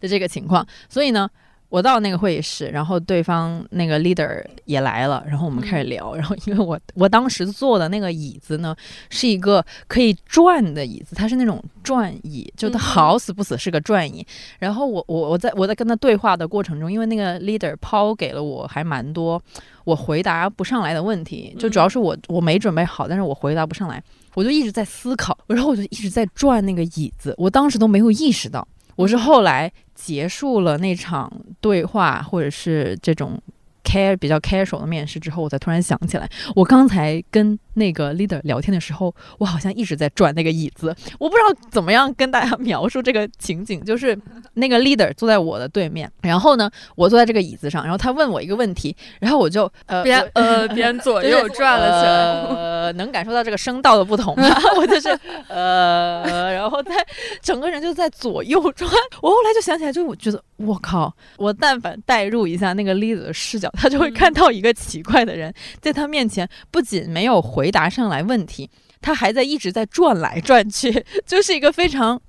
[0.00, 1.28] 的这个情况，所以呢。
[1.74, 6.14] 我到那个会议室，然后对方那个 leader 也来了，然后我们开始聊。
[6.14, 8.76] 然后因为我我当时坐的那个椅子呢，
[9.10, 14.24] 是一个可以转的椅子，它是那种转椅，就它嗯好死不死是个转椅。
[14.60, 19.42] 然后我我我在我在跟他对话的过程中，因为那个 leader 抛给了我还蛮多
[19.82, 24.00] 我回答不上来的问题，就主要是我我没准备好，但是我回答不上来，
[24.34, 28.64] 我就一直在思考，然后我就一直在转那个椅子，我当时都没有意识到，
[28.96, 31.30] 我是后来结束了那场
[31.60, 33.40] 对话或者是这种。
[33.84, 36.26] care 比较 casual 的面试之后，我才突然想起来，
[36.56, 40.94] 我刚才跟那个 leader 聊天的时候，我好像一直在转那个椅子。
[41.18, 44.18] 我不知道怎么样跟大家 描述这个情景，就是
[44.54, 52.14] 那个 leader 坐在我的对面，然后呢，我坐在这个椅子上，然后他问我一个问题，然后我就呃，边呃边 左右转了起来。
[52.84, 54.48] 呃，能感受到这个声道的不同吗？
[54.76, 55.08] 我就是
[55.48, 56.94] 呃，然后在
[57.42, 58.90] 整个人就在左右转。
[59.22, 68.68] 我后来就想起来，就我觉得我靠，我但凡代入一下那个 leader 的视角，他就会看到一个奇怪的人，在他面前不仅没有回答上来问题，
[69.00, 72.20] 他还在一直在转来转去， 就是一个非常。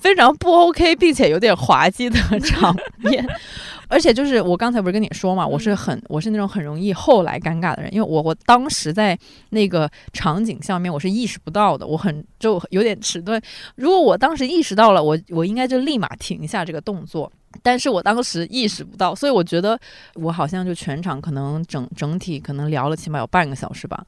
[0.00, 3.26] 非常不 OK，并且有点滑稽的场面，
[3.88, 9.18] 而且就是我刚才不是跟你说嘛，我是很我是那种很容易后来尴尬的人，因为我我当时在
[9.50, 13.42] 那个场景下面我是意识不到的，我很就有点迟钝。
[13.74, 17.32] 如果我当时意识到了，我我应该就立马停下这个动作。
[17.60, 19.76] 但是我当时意识不到，所以我觉得
[20.14, 24.04] 我好像就全场可能整整体可能聊了起码有半个小时吧，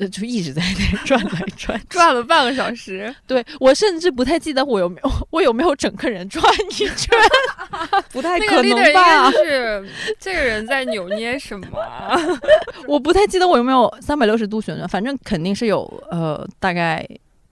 [0.00, 1.86] 呃，就一直在那转来 转去。
[1.90, 7.16] 转了半个小时，对我甚至不太记得我有没有我有没有整个人转一圈，
[8.10, 9.86] 不太可能吧是
[10.18, 12.18] 这个人在扭捏什么啊？
[12.88, 17.06] 我不太记得我有没有三百六十度旋转，反正肯定是有呃大概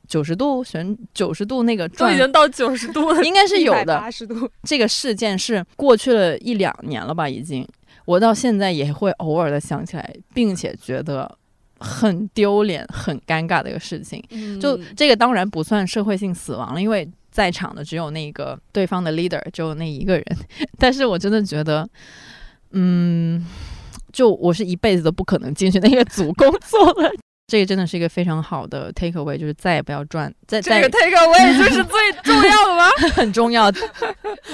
[0.08, 3.22] 九十度旋九十度那个转，都已经到九十度了。
[3.22, 3.98] 应该是有的。
[3.98, 7.68] 八十度，这个事件是过去了一两年了吧，已经，
[8.06, 11.30] 我到现在也会偶尔的想起来，并且觉得
[11.78, 14.22] 很丢脸、很尴尬的一个事情。
[14.60, 20.24] 就嗯这个当然不算社会性死亡了，因为在场的只有那个对方的 leader，只有那一个人。
[20.78, 21.88] 但是我真的觉得，
[22.72, 23.44] 嗯，
[24.12, 27.10] 就我是一辈子都不可能进去那个组工作的。
[27.48, 32.84] 这个真的是一个非常好的 take away，就是再也不要赚，再再这个 take away 就是最重要的吗？
[33.16, 33.70] 很重要。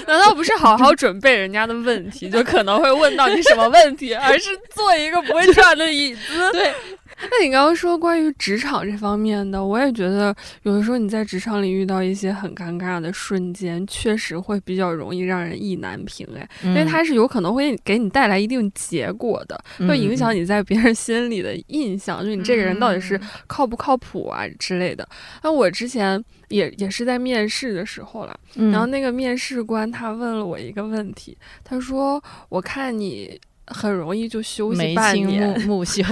[0.06, 6.52] 难道不是好好准备人家的问题，就可能会问到你什么问题，而是做一个不会转的椅子？
[6.52, 6.72] 对，
[7.30, 25.08] 那你刚刚说关于职场这方面的，我也觉得有的时候你在职场里遇到一些很尴尬的瞬间，确实会比较容易让人意难平哎，因为它是有可能会给你带来一定结果的，嗯会影响你在别人心里的印象，就你这个人到底是嗯靠不靠谱啊之类的。
[25.42, 28.38] 那我之前也也是在面试的时候了。
[28.56, 36.02] 嗯，然后那个面试官他问了我一个问题，他说：“我看你很容易就休息半年，目目秀，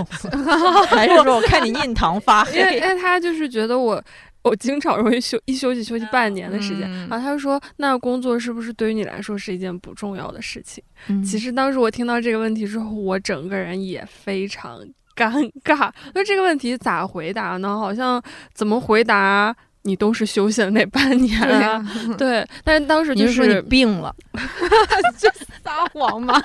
[0.88, 2.95] 还是说我看你印堂发因为因黑？
[2.95, 4.03] 为他就是觉得我
[4.43, 6.83] 我经常容易休一休息休息半年的时间。
[6.91, 14.81] 嗯然后他就说：“那工作是不是对于你来说是一件不重要的事情？”嗯其实当时我听到这个问题之后，我整个人也非常
[15.15, 15.31] 尴
[15.62, 15.91] 尬。
[16.15, 17.79] 那这个问题咋回答呢？
[17.79, 18.21] 好像
[18.55, 21.85] 怎么回答你都是休息了那半年对啊。
[22.16, 24.14] 对，但是当时就你是说你病了？
[25.18, 25.29] 就
[25.62, 26.42] 撒谎嘛？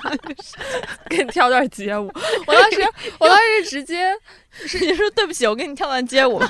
[1.08, 2.10] 给你跳段街舞。
[2.46, 2.82] 我当时，
[3.18, 4.12] 我当时直接
[4.80, 6.40] 你说对不起，我给你跳段街舞，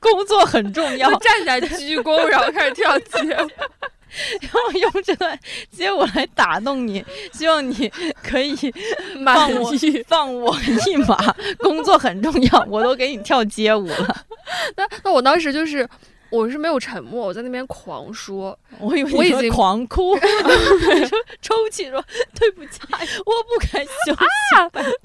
[0.00, 3.48] 工作很重要，站起来鞠躬，然后开始跳街舞。
[4.40, 5.38] 然后用这段
[5.70, 8.56] 街舞来打动你，希望你可以
[9.18, 10.04] 满放我意。
[10.08, 11.18] 放我一马。
[11.58, 14.25] 工作很重要，我都给你跳街舞了。
[14.76, 15.88] 那那我当时就是，
[16.30, 20.14] 我是没有沉默，我在那边狂说， 我以为我已经狂哭，
[20.94, 22.04] 你说抽泣说
[22.38, 24.20] 对不起，我不该休息。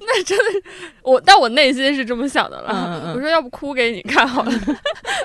[0.00, 0.62] 那真的是
[1.02, 2.70] 我，但我内心是这么想的了。
[2.72, 4.52] 嗯嗯嗯我说要不哭给你看好了。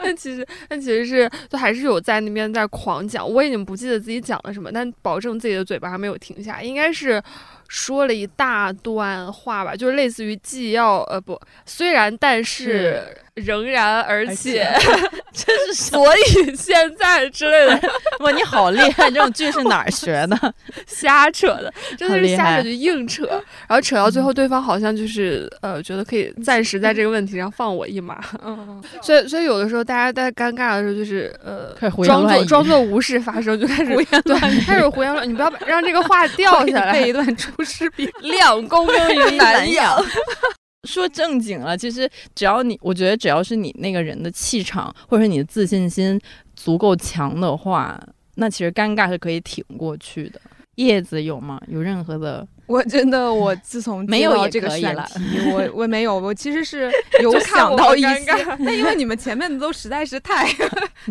[0.04, 7.22] 但其实，但其实是就还是有在那边在狂讲，我已经不记得自己讲了什么，但保证自己的嘴巴还没有停下，应该是。
[7.68, 13.02] 说了一大段话吧，就是类似于既要呃不，虽然但是
[13.36, 14.68] 仍然而且，
[15.32, 18.32] 这是所以现在之类的哇？
[18.32, 19.10] 你好厉害！
[19.12, 20.54] 这种剧是哪儿学的？
[20.88, 23.26] 瞎扯的，真的是瞎扯就硬扯，
[23.68, 38.10] 然后扯到最后，对方好像就是呃觉得可以暂时在这个问题上放我一马， 嗯，所以所以有的时候大家在尴尬的时候就是呃装作装作无事发生，就开始胡言对乱语开始胡言乱语，你不要把让这个话掉下来背，一段出师表。
[38.22, 39.96] 两公耕于南阳。
[40.88, 46.18] 说正经了，其实只要你，我觉得只要是你那个人的气场或者是你的自信心
[46.56, 48.02] 足够强的话，
[48.36, 50.40] 那其实尴尬是可以挺过去的。
[50.76, 51.60] 叶子有吗？
[51.68, 52.48] 有任何的？
[52.68, 56.92] 我真的，我自从 没有这个选题，我我没有，我其实是
[57.22, 58.24] 有想到一些
[58.60, 60.48] 那因为你们前面的都实在是太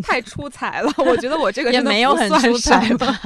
[0.01, 3.19] 太出彩了，我觉得我这个也没有很出彩吧？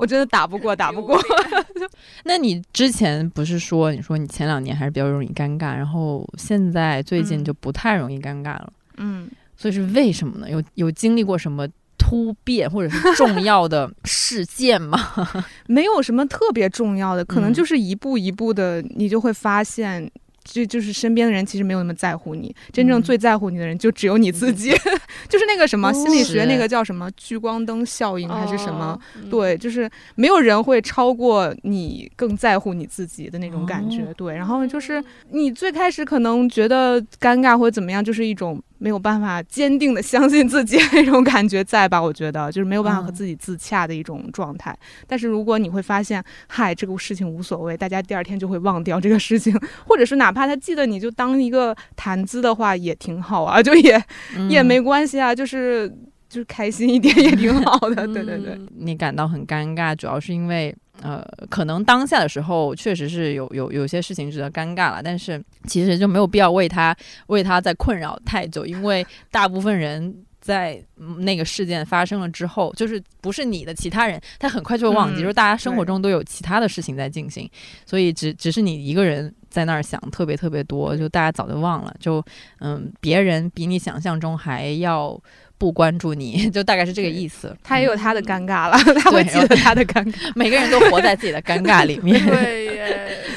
[0.00, 1.20] 我真的打不过，打不过。
[2.24, 10.50] 那你之前不是说，你说你前两年还是比较容易尴尬，然后现在最近嗯就不太容易尴尬了，嗯，所以是为什么呢？
[10.50, 11.66] 有有经历过什么
[11.98, 14.98] 突变或者是重要的 事件吗？
[15.68, 20.10] 没有什么特别重要的，可能嗯就是一步一步的，你就会发现。
[20.42, 23.02] 这就是身边的人其实没有那么在乎你，真正嗯。
[23.02, 24.70] 最在乎你的人就只有你自己，
[25.28, 25.92] 就是那个什么哦。
[25.92, 28.98] 心理学那个叫什么聚光灯效应还是什么，
[29.30, 34.02] 对，就是没有人会超过你更在乎你自己的那种感觉。
[34.02, 34.14] 哦。
[34.16, 42.00] 对，然后就是你最开始可能觉得尴尬或者怎么样，就是一种没有办法坚定的相信自己 那种感觉在吧？
[42.02, 44.76] 我觉得就是没有办法和嗯自己自洽的一种状态。
[45.06, 49.54] 但是如果你会发现，嗨，这个事情无所谓，大家第二天就会忘掉这个事情，
[49.86, 54.02] 或者是哪怕他记得你就当一个谈资的话，也挺好啊， 就也、
[54.48, 55.86] 也嗯没关系啊，就是
[56.30, 58.06] 就是开心一点也挺好的。
[58.06, 58.54] 对对对。
[58.54, 66.96] 嗯你感到很尴尬，主要是因为呃，可能当下的时候确实是有有有些事情值得尴尬了，但是其实就没有必要为他
[67.26, 70.14] 为他在困扰太久，因为大部分人。
[70.42, 77.48] 在嗯那个事件发生了之后，就是不是你的其他人，他很快就会忘记，嗯就是大家生活中都有其他的事情在进行，
[77.84, 82.24] 所以只只是你一个人在那儿想特别特别多，就大家早就忘了，就
[82.60, 85.20] 嗯，别人比你想象中还要
[85.60, 87.54] 不关注你， 就大概是这个意思。
[87.62, 90.14] 他也有他的尴尬了， 他会对记得他的尴尬。
[90.34, 92.18] 每个人都活在自己的尴尬里面，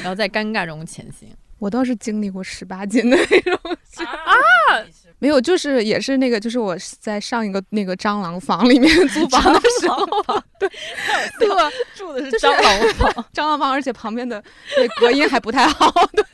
[0.02, 1.28] 然后在尴尬中前行。
[1.58, 3.58] 我倒是经历过十八斤的那种，
[4.04, 4.84] 啊，
[5.18, 10.04] 没有，就是也是那个，就是我在上一个那个蟑螂房里面 租房的时候，
[10.58, 10.68] 对
[11.38, 11.48] 对，
[11.94, 14.42] 住的是就蟑螂房，蟑螂房，而且旁边的
[14.76, 16.24] 那隔音还不太好，对，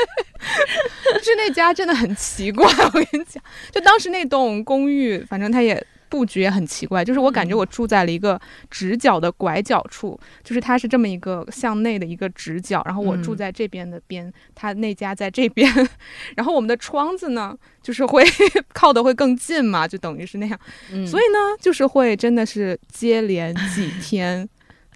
[1.19, 5.87] 就是那家真的很奇怪，我跟你讲，就当时那栋公寓，反正它也。
[6.11, 8.39] 布局也很奇怪，就是我感觉我住在了一个
[8.69, 13.37] 直角的拐角处，就是它是这么一个向内的一个直角，然后我住嗯。
[13.41, 15.73] 在这边的边，它那家在这边，
[16.37, 18.23] 然后我们的窗子呢，就是会
[18.75, 20.61] 靠的会更近嘛，就等于是那样，
[20.93, 21.07] 嗯。
[21.07, 24.47] 所以呢，就是会真的是接连几 天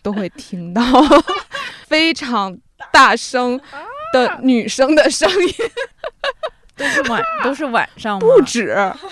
[0.03, 0.83] 都会听到
[1.87, 2.59] 非常
[2.93, 3.59] 大声
[4.12, 5.55] 的女生的声音，
[6.77, 8.20] 都是晚都是晚上吗？
[8.20, 9.03] 不止，关键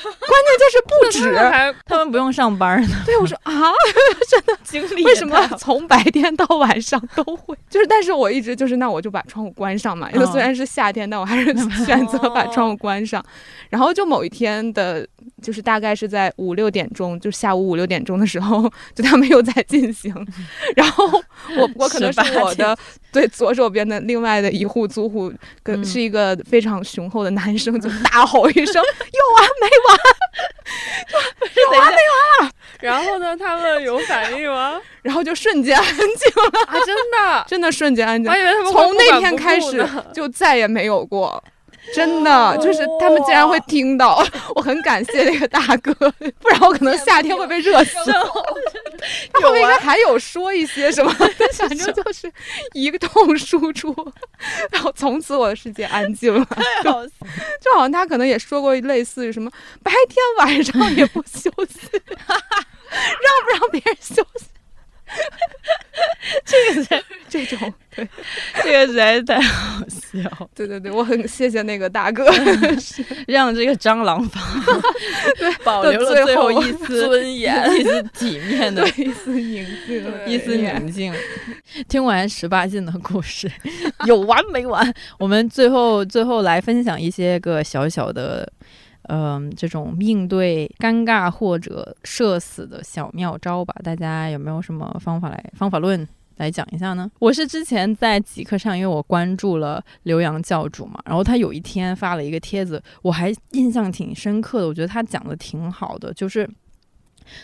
[0.59, 1.39] 就是不止。
[1.39, 3.53] 还他们不用上班呢，对，我说啊，
[4.65, 7.57] 经历为什么从白天到晚上都会？
[7.71, 10.11] 就是，但是我一直就是，那我就把窗户关上嘛。
[10.13, 11.55] 因为嗯虽然是夏天，但我还是
[11.85, 13.25] 选择把窗户关上。
[13.71, 15.07] 然后就某一天的，
[15.43, 18.63] 就是大概是在五六点钟，就下午五六点钟的时候，
[18.95, 20.15] 就他们又在进行。
[20.77, 21.05] 然后
[21.59, 22.77] 我我可能是我的
[23.13, 25.33] 对左手边的另外的一户租户，
[25.63, 29.99] 跟嗯是一个非常雄厚的男生，就大吼一声：“有完没完？”
[31.57, 31.97] 有完没
[32.41, 33.37] 完然后呢？
[33.37, 34.81] 他们有反应吗？
[35.03, 38.37] 然后就瞬间安静了，啊，真的，真的瞬间安静我。
[38.37, 41.43] 以为他们会从那天开始就再也没有过。
[41.95, 44.25] 真的，就是他们竟然会听到，
[44.55, 45.93] 我很感谢那个大哥，
[46.41, 47.97] 不然我可能夏天会被热死。
[49.33, 51.13] 他后面应该还有说一些什么，
[51.55, 52.33] 反正就是
[52.73, 53.95] 一个通输出，
[54.71, 56.47] 然后从此我的世界安静了。
[56.85, 57.05] 好
[57.61, 59.51] 就好像他可能也说过类似于什么
[59.83, 64.47] 白天晚上也不休息，让不让别人休息
[66.45, 67.73] 这个才这种。
[67.95, 68.09] 对
[68.65, 72.25] 这个实在是太好笑，对对对，我很谢谢那个大哥。
[73.29, 74.43] 让这个蟑螂房
[75.63, 81.13] 保留了最后一丝尊严一丝体面的，一丝宁静，一丝宁静。
[81.87, 83.51] 听完十八禁的故事，
[84.07, 84.91] 有完没完？
[85.19, 88.51] 我们最后最后来分享一些个小小的，
[89.09, 93.75] 嗯、这种应对尴尬或者社死的小妙招吧。
[93.83, 96.07] 大家有没有什么方法来方法论？
[96.39, 97.09] 来讲一下呢？
[97.19, 104.67] 我是之前在极客上，因为我关注了刘洋教主嘛，然后他有一天发了一个帖子，我还印象挺深刻的。
[104.67, 106.49] 我觉得他讲的挺好的，就是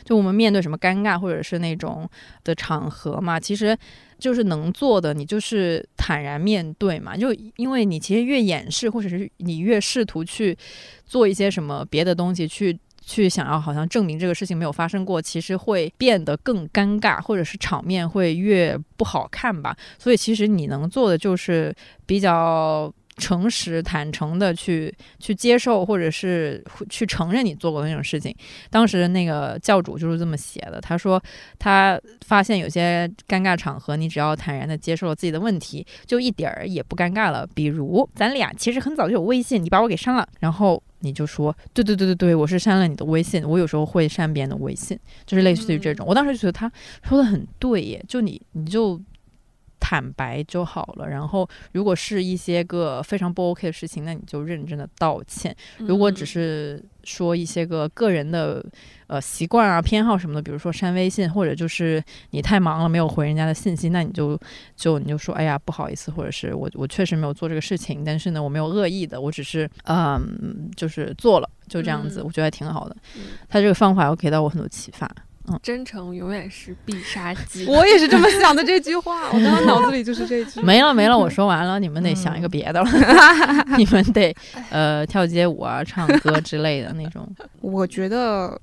[0.04, 2.08] 就我们面对什么尴尬或者是那种
[2.44, 3.76] 的场合嘛，其实
[4.18, 7.16] 就是能做的，你就是坦然面对嘛。
[7.16, 10.56] 就因为你其实越掩饰，或者是你越试图去
[11.04, 12.78] 做一些什么别的东西去。
[13.00, 19.74] 去想要好像证明这个事情没有发生过，其实会变得更尴尬，或者是场面会越不好看吧。
[19.98, 21.74] 所以其实你能做的就是
[22.04, 28.34] 比较诚实坦诚的去去接受，或者是去承认你做过的那种事情。
[28.70, 31.22] 当时那个教主就是这么写的，他说
[31.58, 37.46] 他发现有些尴尬场合，你只要坦然的接受了自己的问题，就一点儿也不尴尬了。
[37.54, 46.06] 比如咱俩其实很早就有微信，你把我给删了，然后你就说对对对对对，我是删了你的微信，我有时候会删别人的微信，就是类似于这种。
[46.06, 46.70] 我当时觉得他
[47.02, 49.00] 说的很对耶，就你你就。
[49.80, 55.54] 坦白就好了，然后如果是一些个非常不 OK 的事情，那你就认真的道歉。
[55.78, 58.64] 如果只是说一些个个人的
[59.06, 64.38] 呃习惯啊、偏好什么的，比如说删微信，或者就是你太忙了没有回人家的信息，那你就
[64.76, 72.96] 就你就说哎呀不好意思，或者是我我确实没有做这个事情，但是呢我没有恶意的，我只是嗯就是做了就这样子，我觉得还挺好的。
[73.48, 75.10] 他这个方法又给到我很多启发。
[75.62, 77.66] 真诚永远是必杀技。
[77.66, 80.60] 我也是这么想的这句话，我刚刚脑子里就是这句。
[80.62, 82.90] 没了没了，我说完了，你们得想一个别的了。
[83.78, 84.34] 你们得
[84.70, 87.28] 呃跳街舞啊、唱歌之类的那种。
[87.60, 88.60] 我觉得，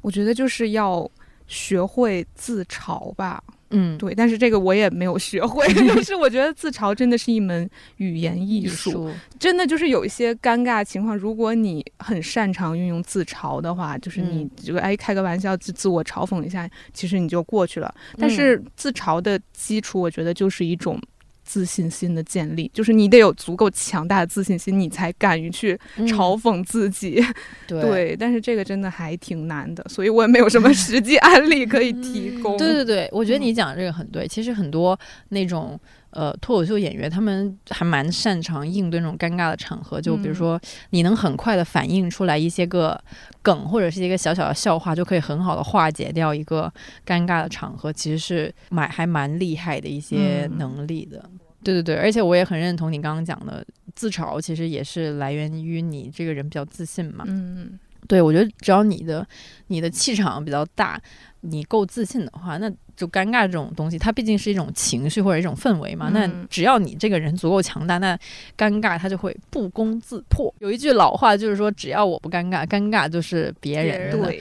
[0.00, 1.10] 我觉得就是要
[1.46, 3.42] 学会自嘲吧。
[3.74, 5.66] 嗯，对，但是这个我也没有学会。
[5.74, 17.94] 就是我觉得自嘲真的是一门语言艺术，真的就是有一些尴尬情况，如果你很擅长运用自嘲的话，就是你就哎开个玩笑自自我嘲讽一下，其实你就过去了。
[18.16, 21.00] 但是自嘲的基础，我觉得就是一种。
[21.44, 27.22] 自信心的建立，就是你得有足够强大的自信心，你才敢于去嘲讽自己。
[27.68, 32.56] 对，但是这个真的还挺难的，所以我也没有什么实际案例可以提供。
[32.56, 34.26] 对对对，我觉得你讲的这个很对。
[34.26, 35.78] 其实很多那种
[36.10, 40.00] 呃脱口秀演员，他们还蛮擅长应对那种尴尬的场合。
[40.00, 40.58] 就比如说，
[40.90, 42.98] 你能很快的反应出来一些个
[43.42, 46.72] 梗，或者是一个小小的笑话，就可以很好的化解掉一个
[47.06, 47.92] 尴尬的场合。
[47.92, 51.28] 其实是蛮还蛮厉害的一些能力的。
[51.64, 57.24] 对对对，而且我也很认同你刚刚讲的，自嘲其实也是来源于你这个人比较自信嘛。
[57.26, 59.26] 嗯，对，我觉得只要你的
[59.68, 61.00] 你的气场比较大，
[61.40, 66.10] 你够自信的话，那就尴尬这种东西，它毕竟是一种情绪或者一种氛围嘛。
[66.12, 68.16] 那只要你这个人足够强大，那
[68.56, 70.54] 尴尬它就会不攻自破。
[70.60, 74.32] 有一句老话就是说，只要我不尴尬，尴尬就是别人的。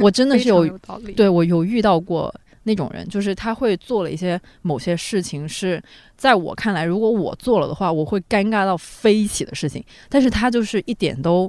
[0.00, 0.78] 我真的是有，
[1.16, 2.32] 对我有遇到过。
[2.66, 5.80] 那种人就是他会做了一些某些事情，是
[6.16, 9.82] 在我看来，如果我做了的话，我会尴尬到飞起的事情。
[10.08, 11.48] 但是他就是一点都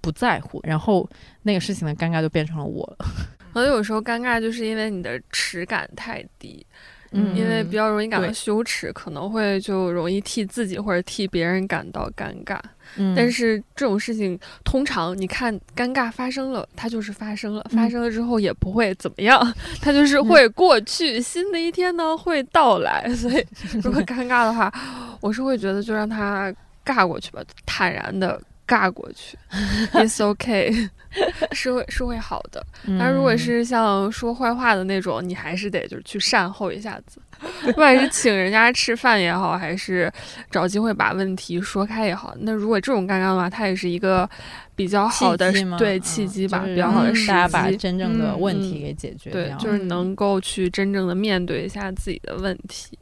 [0.00, 1.06] 不在乎，然后
[1.42, 3.06] 那个事情的尴尬就变成了我了。
[3.52, 6.66] 可能有时候尴尬就是因为你的耻感太低。
[7.12, 12.58] 因为比较容易感到羞耻，可能会就容易替自己或者替别人感到尴尬。
[12.96, 23.08] 嗯，但是这种事情通常你看，尴尬发生了，它就是发生了，发生了之后也不会怎么样，它就是会过去，新的一天呢会到来。
[23.14, 23.44] 所以
[23.82, 24.72] 如果 尴尬的话，
[25.20, 26.52] 我是会觉得就让它
[26.84, 29.38] 尬过去吧，坦然的尬过去，
[29.92, 30.90] It's OK。
[31.52, 32.62] 是会是会好的，
[32.98, 37.18] 但如果是像说坏话的那种，你还是得就是去善后一下子，
[37.64, 40.12] 不管是请人家吃饭也好，还是
[40.50, 42.36] 找机会把问题说开也好。
[42.40, 44.28] 那如果这种尴尬的话，它也是一个
[44.74, 52.98] 比较好的对契机吧，比较好的时机，把真正的问题给解决对，就是能够去真正的面对一下自己的问题。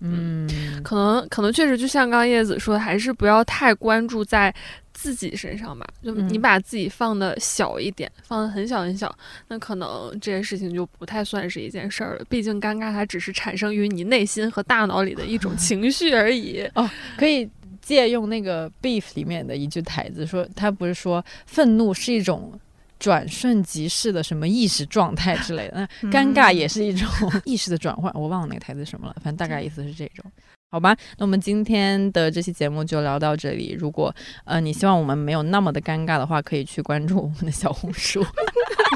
[0.00, 0.48] 嗯，
[0.82, 4.54] 可能可能确实就像刚刚叶子说的，还是不要太关注在。
[4.92, 9.10] 自己身上吧，就你把自己放的小一点，放的很小很小，
[9.48, 12.24] 那可能这件事情就不太算是一件事儿了。
[12.28, 16.68] 毕竟尴尬它只是产生于你内心和大脑里的一种情绪而已。
[16.74, 17.48] 哦，可以
[17.80, 22.52] 借用那个《Beef》里面的一句台词，说他不是说愤怒是一种
[23.00, 27.08] 转瞬即逝的什么意识状态之类的，那尴尬也是一种
[27.44, 28.12] 意识的转换。
[28.14, 30.24] 我忘了那个台词什么了，反正大概意思是这种。
[30.70, 33.74] 好吧，那我们今天的这期节目就聊到这里。
[33.76, 38.24] 如果呃你希望我们没有那么的尴尬的话，可以去关注我们的小红书，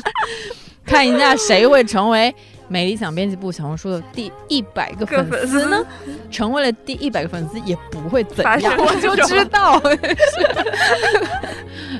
[0.86, 2.32] 看一下谁会成为
[2.68, 5.84] 美丽想编辑部小红书的第一百个粉丝呢？
[6.30, 9.80] 成为了第一百个粉丝也不会怎样我就知道。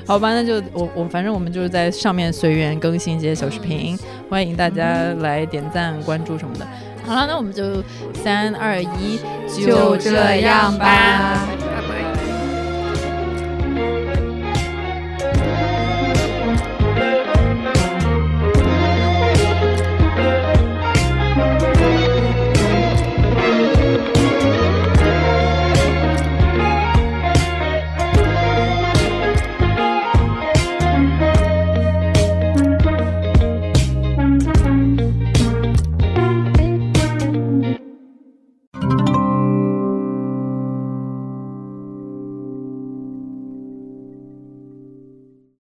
[0.05, 3.97] 好吧那就我我反正我们就是在上面随缘更新一些小视频
[4.29, 4.85] 欢迎大家
[5.19, 6.67] 来点赞关注什么的。
[7.05, 7.81] 好了那我们就
[8.23, 11.47] 三二一就这样吧。
[11.59, 11.95] 拜拜。